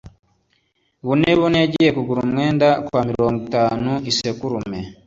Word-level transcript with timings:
Bune 1.05 1.29
bune 1.39 1.57
yagiye 1.63 1.89
kugura 1.95 2.19
umwenda 2.27 2.67
kwa 2.85 3.01
mirongo 3.09 3.37
itanu-Isekurume. 3.45 4.79